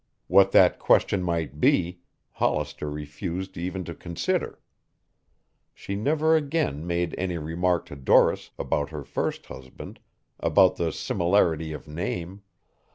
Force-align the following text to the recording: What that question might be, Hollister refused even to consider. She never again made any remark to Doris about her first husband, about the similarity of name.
What 0.25 0.51
that 0.51 0.79
question 0.79 1.21
might 1.21 1.59
be, 1.59 1.99
Hollister 2.31 2.89
refused 2.89 3.55
even 3.55 3.83
to 3.83 3.93
consider. 3.93 4.59
She 5.75 5.95
never 5.95 6.35
again 6.35 6.87
made 6.87 7.13
any 7.19 7.37
remark 7.37 7.85
to 7.85 7.95
Doris 7.95 8.49
about 8.57 8.89
her 8.89 9.03
first 9.03 9.45
husband, 9.45 9.99
about 10.39 10.77
the 10.77 10.91
similarity 10.91 11.71
of 11.71 11.87
name. 11.87 12.41